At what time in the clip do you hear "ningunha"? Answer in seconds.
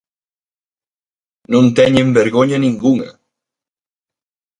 2.63-3.11